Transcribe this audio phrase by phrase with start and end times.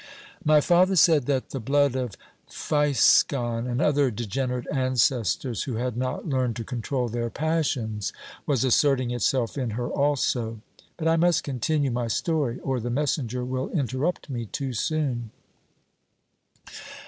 [0.43, 2.17] "My father said that the blood of
[2.49, 8.11] Physkon and other degenerate ancestors, who had not learned to control their passions,
[8.47, 10.59] was asserting itself in her also.
[10.97, 15.29] But I must continue my story, or the messenger will interrupt me too soon.